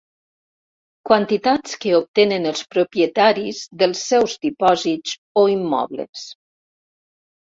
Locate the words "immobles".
5.57-6.25